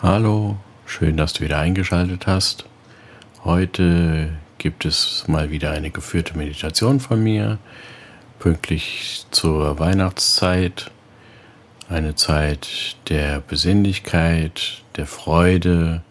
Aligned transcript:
Hallo, 0.00 0.56
schön, 0.86 1.16
dass 1.16 1.32
du 1.32 1.42
wieder 1.42 1.58
eingeschaltet 1.58 2.28
hast. 2.28 2.66
Heute 3.42 4.30
gibt 4.58 4.84
es 4.84 5.24
mal 5.26 5.50
wieder 5.50 5.72
eine 5.72 5.90
geführte 5.90 6.38
Meditation 6.38 7.00
von 7.00 7.20
mir, 7.20 7.58
pünktlich 8.38 9.26
zur 9.32 9.80
Weihnachtszeit. 9.80 10.92
Eine 11.88 12.14
Zeit 12.14 12.96
der 13.08 13.40
Besinnlichkeit, 13.40 14.84
der 14.96 15.08
Freude 15.08 16.02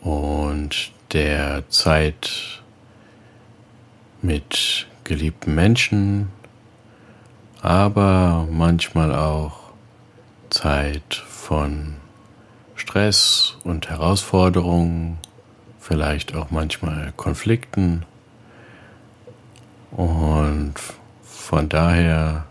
und 0.00 0.92
der 1.12 1.68
Zeit 1.70 2.62
mit 4.22 4.86
geliebten 5.02 5.56
Menschen, 5.56 6.28
aber 7.62 8.46
manchmal 8.48 9.12
auch 9.12 9.72
Zeit 10.50 11.16
von 11.26 11.96
Stress 12.82 13.56
und 13.62 13.90
Herausforderungen, 13.90 15.18
vielleicht 15.78 16.34
auch 16.34 16.50
manchmal 16.50 17.12
Konflikten. 17.16 18.04
Und 19.92 20.74
von 21.22 21.68
daher 21.68 22.44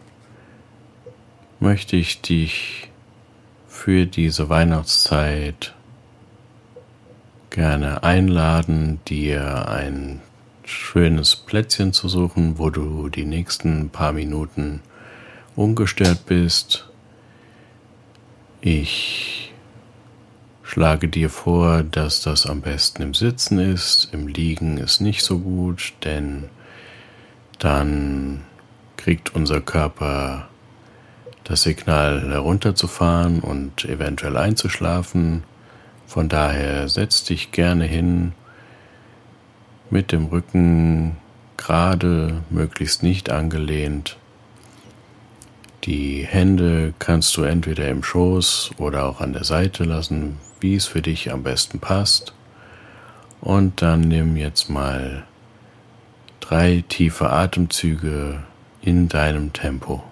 möchte 1.59 1.97
ich 1.97 2.21
dich 2.21 2.89
für 3.67 4.05
diese 4.05 4.47
Weihnachtszeit 4.47 5.75
gerne 7.49 8.03
einladen, 8.03 9.01
dir 9.09 9.67
ein 9.67 10.21
schönes 10.63 11.35
Plätzchen 11.35 11.91
zu 11.91 12.07
suchen, 12.07 12.57
wo 12.57 12.69
du 12.69 13.09
die 13.09 13.25
nächsten 13.25 13.89
paar 13.89 14.13
Minuten 14.13 14.81
ungestört 15.57 16.25
bist. 16.25 16.89
Ich 18.61 19.40
schlage 20.71 21.09
dir 21.09 21.29
vor, 21.29 21.83
dass 21.83 22.21
das 22.21 22.45
am 22.45 22.61
besten 22.61 23.01
im 23.01 23.13
Sitzen 23.13 23.59
ist. 23.59 24.07
Im 24.13 24.29
Liegen 24.29 24.77
ist 24.77 25.01
nicht 25.01 25.21
so 25.21 25.39
gut, 25.39 25.91
denn 26.05 26.45
dann 27.59 28.43
kriegt 28.95 29.35
unser 29.35 29.59
Körper 29.59 30.47
das 31.43 31.63
Signal 31.63 32.31
herunterzufahren 32.31 33.41
und 33.41 33.83
eventuell 33.83 34.37
einzuschlafen. 34.37 35.43
Von 36.07 36.29
daher 36.29 36.87
setz 36.87 37.25
dich 37.25 37.51
gerne 37.51 37.83
hin 37.83 38.31
mit 39.89 40.13
dem 40.13 40.27
Rücken 40.27 41.17
gerade, 41.57 42.43
möglichst 42.49 43.03
nicht 43.03 43.29
angelehnt. 43.29 44.15
Die 45.83 46.25
Hände 46.25 46.93
kannst 46.97 47.35
du 47.35 47.43
entweder 47.43 47.89
im 47.89 48.03
Schoß 48.03 48.71
oder 48.77 49.03
auch 49.03 49.19
an 49.19 49.33
der 49.33 49.43
Seite 49.43 49.83
lassen, 49.83 50.37
wie 50.61 50.75
es 50.75 50.85
für 50.85 51.01
dich 51.01 51.31
am 51.31 51.43
besten 51.43 51.79
passt. 51.79 52.33
Und 53.41 53.81
dann 53.81 54.01
nimm 54.01 54.37
jetzt 54.37 54.69
mal 54.69 55.25
drei 56.39 56.83
tiefe 56.87 57.31
Atemzüge 57.31 58.43
in 58.81 59.07
deinem 59.07 59.51
Tempo. 59.51 60.03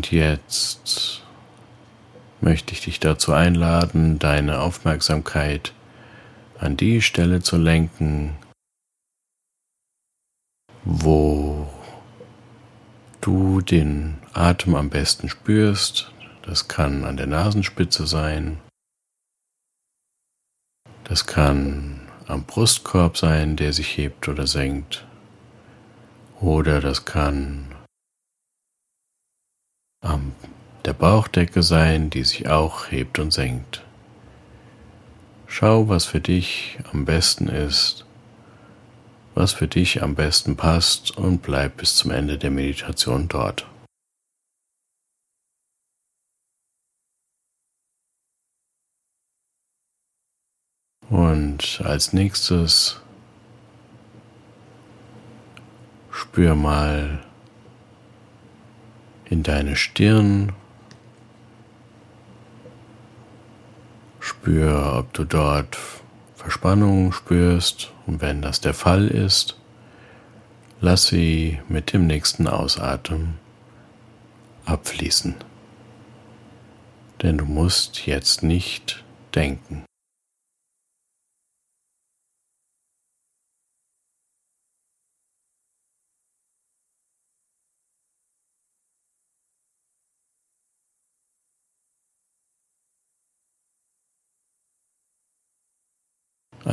Und 0.00 0.12
jetzt 0.12 1.20
möchte 2.40 2.72
ich 2.72 2.80
dich 2.80 3.00
dazu 3.00 3.34
einladen, 3.34 4.18
deine 4.18 4.60
Aufmerksamkeit 4.60 5.74
an 6.58 6.78
die 6.78 7.02
Stelle 7.02 7.42
zu 7.42 7.58
lenken, 7.58 8.34
wo 10.84 11.68
du 13.20 13.60
den 13.60 14.16
Atem 14.32 14.74
am 14.74 14.88
besten 14.88 15.28
spürst. 15.28 16.10
Das 16.40 16.66
kann 16.66 17.04
an 17.04 17.18
der 17.18 17.26
Nasenspitze 17.26 18.06
sein. 18.06 18.58
Das 21.04 21.26
kann 21.26 22.08
am 22.26 22.44
Brustkorb 22.44 23.18
sein, 23.18 23.56
der 23.56 23.74
sich 23.74 23.98
hebt 23.98 24.28
oder 24.28 24.46
senkt. 24.46 25.06
Oder 26.40 26.80
das 26.80 27.04
kann 27.04 27.66
am 30.00 30.32
der 30.84 30.94
Bauchdecke 30.94 31.62
sein, 31.62 32.10
die 32.10 32.24
sich 32.24 32.48
auch 32.48 32.90
hebt 32.90 33.18
und 33.18 33.32
senkt. 33.32 33.84
Schau, 35.46 35.88
was 35.88 36.06
für 36.06 36.20
dich 36.20 36.78
am 36.92 37.04
besten 37.04 37.48
ist, 37.48 38.06
was 39.34 39.52
für 39.52 39.68
dich 39.68 40.02
am 40.02 40.14
besten 40.14 40.56
passt 40.56 41.16
und 41.16 41.42
bleib 41.42 41.76
bis 41.78 41.96
zum 41.96 42.10
Ende 42.12 42.38
der 42.38 42.50
Meditation 42.50 43.28
dort. 43.28 43.66
Und 51.10 51.82
als 51.84 52.12
nächstes 52.12 53.00
spür 56.10 56.54
mal 56.54 57.24
in 59.30 59.42
deine 59.42 59.76
Stirn. 59.76 60.52
Spür, 64.18 64.96
ob 64.98 65.12
du 65.14 65.24
dort 65.24 65.78
Verspannung 66.34 67.12
spürst 67.12 67.92
und 68.06 68.20
wenn 68.20 68.42
das 68.42 68.60
der 68.60 68.74
Fall 68.74 69.08
ist, 69.08 69.56
lass 70.80 71.06
sie 71.06 71.60
mit 71.68 71.92
dem 71.92 72.06
nächsten 72.06 72.46
Ausatmen 72.46 73.38
abfließen. 74.64 75.36
Denn 77.22 77.38
du 77.38 77.44
musst 77.44 78.06
jetzt 78.06 78.42
nicht 78.42 79.04
denken. 79.34 79.84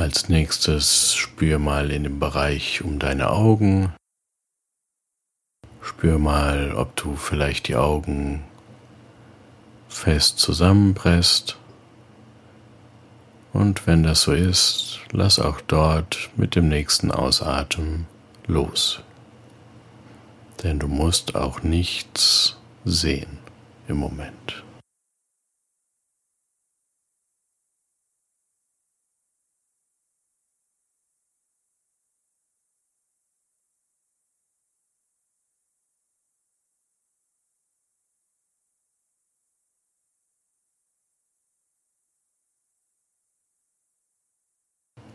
Als 0.08 0.30
nächstes 0.30 1.14
spür 1.14 1.58
mal 1.58 1.90
in 1.90 2.02
den 2.02 2.18
Bereich 2.18 2.82
um 2.82 2.98
deine 2.98 3.28
Augen. 3.28 3.92
Spür 5.82 6.18
mal, 6.18 6.72
ob 6.74 6.96
du 6.96 7.14
vielleicht 7.14 7.68
die 7.68 7.76
Augen 7.76 8.42
fest 9.86 10.38
zusammenpresst. 10.38 11.58
Und 13.52 13.86
wenn 13.86 14.02
das 14.02 14.22
so 14.22 14.32
ist, 14.32 15.00
lass 15.12 15.38
auch 15.38 15.60
dort 15.60 16.30
mit 16.36 16.54
dem 16.54 16.70
nächsten 16.70 17.10
Ausatmen 17.10 18.06
los. 18.46 19.02
Denn 20.62 20.78
du 20.78 20.88
musst 20.88 21.34
auch 21.34 21.62
nichts 21.62 22.56
sehen 22.86 23.36
im 23.88 23.98
Moment. 23.98 24.64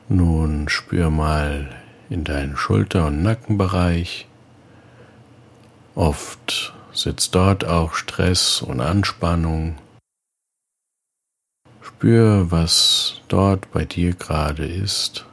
Nun 0.09 0.67
spür 0.67 1.09
mal 1.09 1.69
in 2.09 2.23
deinen 2.23 2.57
Schulter- 2.57 3.07
und 3.07 3.23
Nackenbereich. 3.23 4.27
Oft 5.95 6.73
sitzt 6.91 7.35
dort 7.35 7.65
auch 7.65 7.93
Stress 7.93 8.61
und 8.61 8.81
Anspannung. 8.81 9.77
Spür, 11.81 12.51
was 12.51 13.21
dort 13.29 13.71
bei 13.71 13.85
dir 13.85 14.13
gerade 14.13 14.65
ist. 14.65 15.25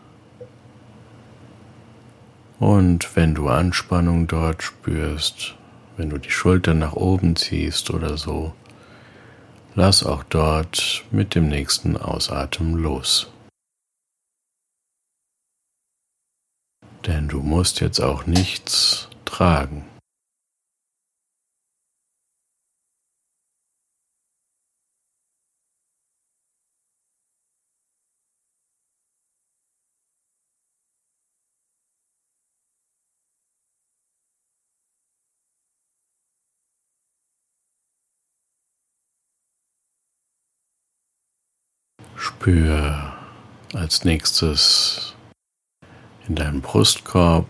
Und 2.60 3.16
wenn 3.16 3.34
du 3.34 3.48
Anspannung 3.48 4.26
dort 4.26 4.62
spürst, 4.62 5.56
wenn 5.96 6.10
du 6.10 6.18
die 6.18 6.30
Schulter 6.30 6.74
nach 6.74 6.92
oben 6.92 7.34
ziehst 7.34 7.90
oder 7.90 8.16
so, 8.16 8.54
lass 9.74 10.04
auch 10.04 10.22
dort 10.24 11.04
mit 11.10 11.34
dem 11.34 11.48
nächsten 11.48 11.96
Ausatmen 11.96 12.74
los. 12.74 13.30
Denn 17.06 17.28
du 17.28 17.40
musst 17.40 17.80
jetzt 17.80 18.00
auch 18.00 18.26
nichts 18.26 19.08
tragen. 19.24 19.86
Spür 42.16 43.14
als 43.74 44.04
nächstes 44.04 45.09
in 46.30 46.36
deinem 46.36 46.60
Brustkorb. 46.60 47.46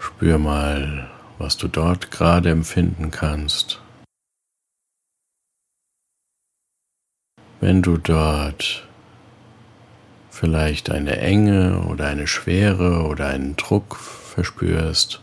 Spür 0.00 0.36
mal, 0.36 1.08
was 1.38 1.56
du 1.56 1.68
dort 1.68 2.10
gerade 2.10 2.50
empfinden 2.50 3.12
kannst. 3.12 3.80
Wenn 7.60 7.82
du 7.82 7.98
dort 7.98 8.88
vielleicht 10.28 10.90
eine 10.90 11.18
Enge 11.18 11.82
oder 11.82 12.08
eine 12.08 12.26
Schwere 12.26 13.06
oder 13.06 13.28
einen 13.28 13.54
Druck 13.54 13.94
verspürst, 13.94 15.22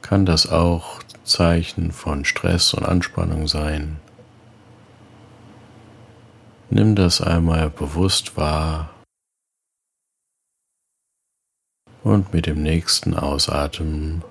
kann 0.00 0.26
das 0.26 0.48
auch 0.48 1.02
Zeichen 1.24 1.90
von 1.90 2.24
Stress 2.24 2.72
und 2.72 2.84
Anspannung 2.84 3.48
sein. 3.48 3.96
Nimm 6.70 6.94
das 6.94 7.20
einmal 7.20 7.68
bewusst 7.68 8.36
wahr 8.36 8.90
und 12.08 12.32
mit 12.32 12.46
dem 12.46 12.62
nächsten 12.62 13.14
Ausatmen 13.14 14.22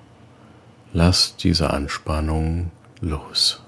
lass 0.92 1.36
diese 1.36 1.70
Anspannung 1.70 2.70
los. 3.00 3.62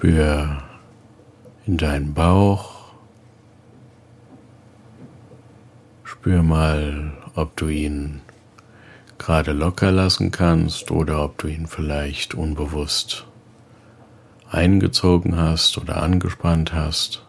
Spür 0.00 0.62
in 1.66 1.76
deinen 1.76 2.14
Bauch. 2.14 2.94
Spür 6.04 6.42
mal, 6.42 7.12
ob 7.34 7.54
du 7.58 7.68
ihn 7.68 8.22
gerade 9.18 9.52
locker 9.52 9.92
lassen 9.92 10.30
kannst 10.30 10.90
oder 10.90 11.22
ob 11.22 11.36
du 11.36 11.48
ihn 11.48 11.66
vielleicht 11.66 12.32
unbewusst 12.32 13.26
eingezogen 14.48 15.36
hast 15.36 15.76
oder 15.76 16.02
angespannt 16.02 16.72
hast. 16.72 17.26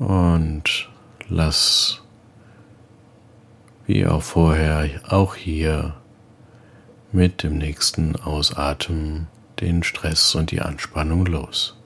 Und 0.00 0.90
lass 1.28 2.02
wie 3.86 4.04
auch 4.08 4.22
vorher 4.22 4.90
auch 5.08 5.36
hier 5.36 5.94
mit 7.12 7.42
dem 7.42 7.56
nächsten 7.56 8.16
Ausatmen 8.16 9.28
den 9.60 9.82
Stress 9.82 10.34
und 10.34 10.50
die 10.50 10.60
Anspannung 10.60 11.26
los. 11.26 11.77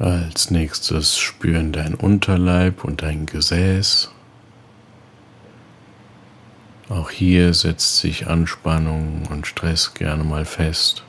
Als 0.00 0.50
nächstes 0.50 1.16
spüren 1.16 1.72
dein 1.72 1.94
Unterleib 1.94 2.82
und 2.82 3.02
dein 3.02 3.26
Gesäß. 3.26 4.10
Auch 6.88 7.10
hier 7.10 7.54
setzt 7.54 7.98
sich 7.98 8.26
Anspannung 8.26 9.26
und 9.30 9.46
Stress 9.46 9.94
gerne 9.94 10.24
mal 10.24 10.44
fest. 10.44 11.04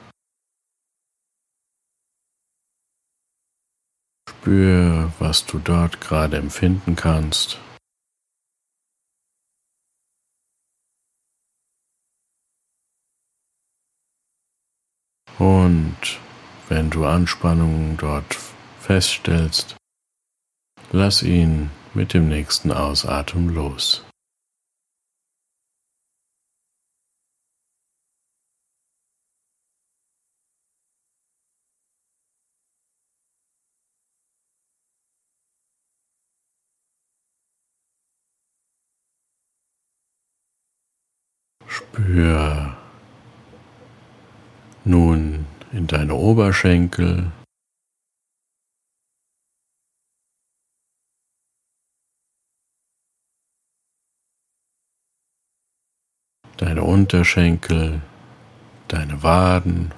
Spür, 4.29 5.11
was 5.17 5.47
du 5.47 5.57
dort 5.57 5.99
gerade 5.99 6.37
empfinden 6.37 6.95
kannst. 6.95 7.59
Und 15.39 16.19
wenn 16.69 16.89
du 16.89 17.05
Anspannung 17.05 17.97
dort 17.97 18.44
feststellst, 18.85 19.75
lass 20.91 21.23
ihn 21.23 21.71
mit 21.95 22.13
dem 22.13 22.29
nächsten 22.29 22.71
Ausatmen 22.71 23.49
los. 23.49 24.05
Spür 41.65 42.77
nun 44.83 45.47
in 45.71 45.87
deine 45.87 46.13
Oberschenkel, 46.13 47.31
deine 56.57 56.83
Unterschenkel, 56.83 58.01
deine 58.87 59.23
Waden. 59.23 59.93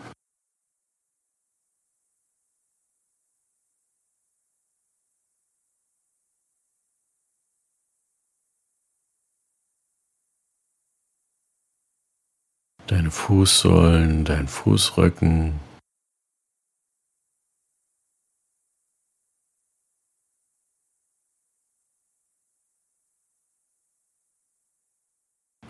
Deine 12.88 13.12
Fußsohlen, 13.12 14.24
dein 14.24 14.48
Fußrücken, 14.48 15.60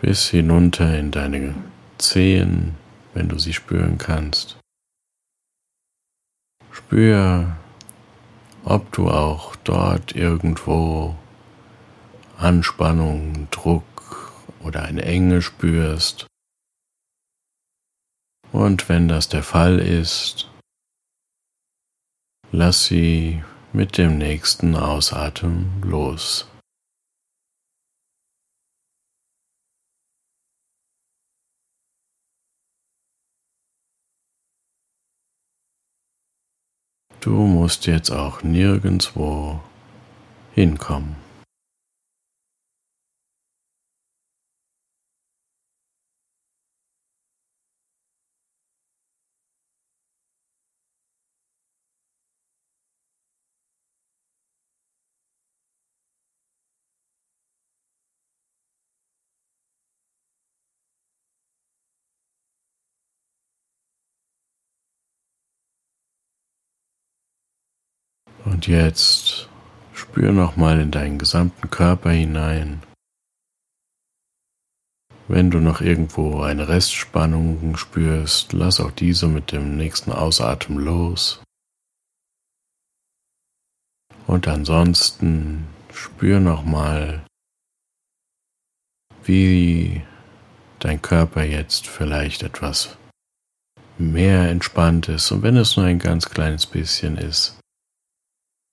bis 0.00 0.28
hinunter 0.28 0.96
in 0.98 1.10
deine 1.10 1.54
Zehen, 1.98 2.76
wenn 3.14 3.28
du 3.28 3.38
sie 3.38 3.52
spüren 3.52 3.98
kannst. 3.98 4.58
Spür, 6.70 7.56
ob 8.64 8.92
du 8.92 9.10
auch 9.10 9.56
dort 9.56 10.14
irgendwo 10.14 11.16
Anspannung, 12.36 13.48
Druck 13.50 14.32
oder 14.60 14.82
eine 14.82 15.02
Enge 15.02 15.42
spürst. 15.42 16.26
Und 18.52 18.88
wenn 18.88 19.08
das 19.08 19.28
der 19.28 19.42
Fall 19.42 19.78
ist, 19.78 20.50
lass 22.52 22.84
sie 22.84 23.42
mit 23.72 23.98
dem 23.98 24.18
nächsten 24.18 24.76
Ausatmen 24.76 25.82
los. 25.82 26.48
Du 37.20 37.30
musst 37.30 37.86
jetzt 37.86 38.10
auch 38.10 38.42
nirgendwo 38.42 39.60
hinkommen. 40.54 41.27
Und 68.58 68.66
jetzt 68.66 69.48
spür 69.94 70.32
nochmal 70.32 70.80
in 70.80 70.90
deinen 70.90 71.16
gesamten 71.16 71.70
Körper 71.70 72.10
hinein. 72.10 72.82
Wenn 75.28 75.52
du 75.52 75.60
noch 75.60 75.80
irgendwo 75.80 76.42
eine 76.42 76.66
Restspannung 76.66 77.76
spürst, 77.76 78.52
lass 78.52 78.80
auch 78.80 78.90
diese 78.90 79.28
mit 79.28 79.52
dem 79.52 79.76
nächsten 79.76 80.10
Ausatmen 80.10 80.80
los. 80.80 81.40
Und 84.26 84.48
ansonsten 84.48 85.68
spür 85.92 86.40
nochmal, 86.40 87.24
wie 89.22 90.02
dein 90.80 91.00
Körper 91.00 91.44
jetzt 91.44 91.86
vielleicht 91.86 92.42
etwas 92.42 92.98
mehr 93.98 94.48
entspannt 94.48 95.08
ist. 95.08 95.30
Und 95.30 95.42
wenn 95.42 95.56
es 95.56 95.76
nur 95.76 95.86
ein 95.86 96.00
ganz 96.00 96.28
kleines 96.28 96.66
bisschen 96.66 97.18
ist, 97.18 97.57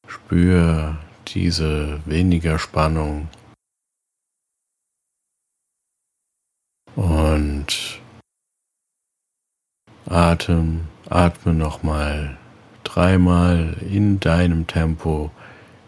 spür 0.07 0.97
diese 1.27 1.99
weniger 2.05 2.59
Spannung 2.59 3.27
Und 6.95 7.99
Atem, 10.07 10.87
atme 11.09 11.53
nochmal 11.53 12.37
dreimal 12.83 13.75
in 13.81 14.19
deinem 14.19 14.65
Tempo 14.67 15.31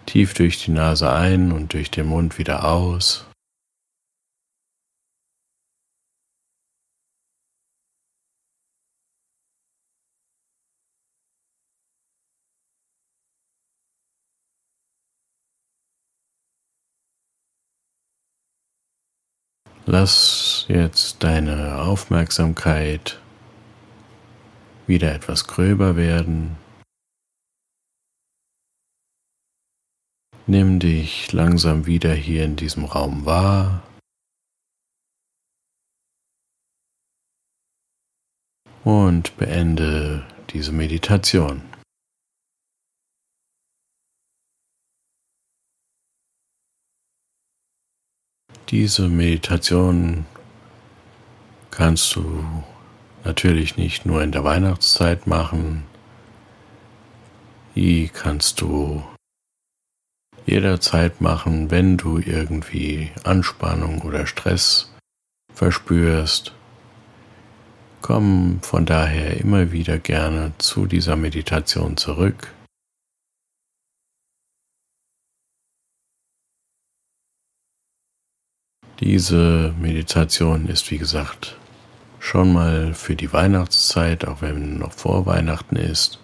tief 0.06 0.34
durch 0.34 0.64
die 0.64 0.72
Nase 0.72 1.10
ein 1.12 1.52
und 1.52 1.74
durch 1.74 1.92
den 1.92 2.08
Mund 2.08 2.38
wieder 2.38 2.66
aus. 2.66 3.27
Lass 19.90 20.66
jetzt 20.68 21.24
deine 21.24 21.80
Aufmerksamkeit 21.80 23.22
wieder 24.86 25.16
etwas 25.16 25.48
gröber 25.48 25.96
werden. 25.96 26.58
Nimm 30.46 30.82
dich 30.82 31.32
langsam 31.32 31.86
wieder 31.86 32.14
hier 32.14 32.44
in 32.44 32.58
diesem 32.58 32.84
Raum 32.84 33.26
wahr. 33.26 33.82
Und 38.84 39.38
beende 39.38 40.26
diese 40.50 40.74
Meditation. 40.74 41.62
Diese 48.70 49.08
Meditation 49.08 50.26
kannst 51.72 52.14
du 52.16 52.44
natürlich 53.24 53.78
nicht 53.78 54.06
nur 54.06 54.22
in 54.22 54.34
der 54.34 54.44
Weihnachtszeit 54.44 55.26
machen. 55.26 55.84
Die 57.76 58.10
kannst 58.10 58.60
du 58.60 59.04
jederzeit 60.46 61.22
machen, 61.22 61.72
wenn 61.72 61.96
du 61.96 62.18
irgendwie 62.18 63.12
Anspannung 63.24 64.02
oder 64.02 64.28
Stress 64.28 64.92
verspürst. 65.54 66.54
Komm 68.02 68.60
von 68.64 68.86
daher 68.86 69.38
immer 69.38 69.72
wieder 69.72 69.98
gerne 69.98 70.52
zu 70.58 70.88
dieser 70.88 71.16
Meditation 71.16 71.96
zurück. 71.96 72.54
Diese 79.00 79.76
Meditation 79.80 80.68
ist, 80.68 80.90
wie 80.90 80.98
gesagt, 80.98 81.56
schon 82.20 82.52
mal 82.52 82.96
für 82.96 83.16
die 83.16 83.32
Weihnachtszeit, 83.32 84.28
auch 84.28 84.42
wenn 84.42 84.80
noch 84.80 84.92
vor 84.92 85.28
Weihnachten 85.28 85.76
ist. 85.76 86.20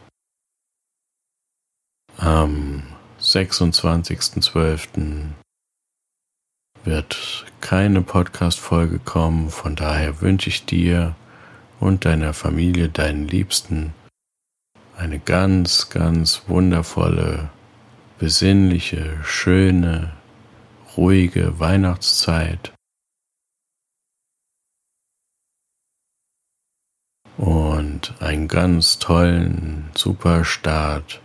Am 2.18 2.84
26.12. 3.20 5.26
wird 6.84 7.46
keine 7.62 8.02
Podcast-Folge 8.02 9.00
kommen, 9.00 9.50
von 9.50 9.76
daher 9.76 10.22
wünsche 10.22 10.50
ich 10.50 10.66
dir 10.66 11.16
und 11.80 12.06
deiner 12.06 12.34
Familie, 12.34 12.90
deinen 12.90 13.28
Liebsten, 13.28 13.94
eine 14.98 15.20
ganz, 15.20 15.90
ganz 15.90 16.44
wundervolle, 16.48 17.50
besinnliche, 18.18 19.18
schöne, 19.24 20.12
ruhige 20.98 21.60
Weihnachtszeit. 21.60 22.74
Und 27.38 28.14
einen 28.22 28.48
ganz 28.48 29.00
tollen, 29.00 29.90
super 29.96 30.46
Start 30.46 31.22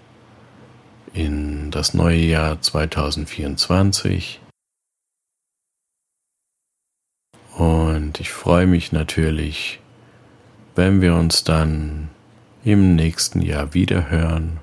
in 1.12 1.70
das 1.70 1.94
neue 1.94 2.20
Jahr 2.20 2.60
2024. 2.60 4.40
Und 7.56 8.20
ich 8.20 8.30
freue 8.30 8.66
mich 8.66 8.92
natürlich, 8.92 9.80
wenn 10.76 11.00
wir 11.00 11.14
uns 11.14 11.44
dann 11.44 12.08
im 12.64 12.94
nächsten 12.94 13.42
Jahr 13.42 13.74
wieder 13.74 14.10
hören. 14.10 14.60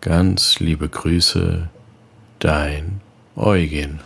Ganz 0.00 0.58
liebe 0.58 0.88
Grüße, 0.88 1.70
dein 2.40 3.00
og 3.34 3.60
igen. 3.60 4.00